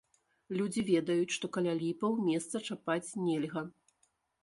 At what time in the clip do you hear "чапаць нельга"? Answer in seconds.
2.67-3.69